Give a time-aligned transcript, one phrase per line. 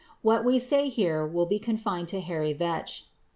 [0.23, 3.05] What we say here will be confined to hairy vetch.